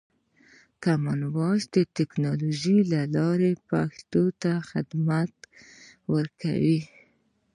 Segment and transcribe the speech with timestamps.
[0.83, 5.33] کامن وایس د ټکنالوژۍ له لارې پښتو ته خدمت
[6.13, 6.79] ورکوي.